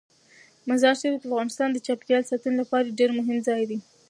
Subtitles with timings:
[0.69, 3.77] مزارشریف د افغانستان د چاپیریال ساتنې لپاره ډیر مهم ځای دی.